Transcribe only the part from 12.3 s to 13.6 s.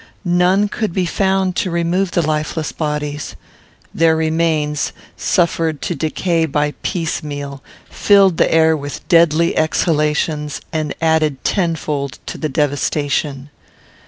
the devastation.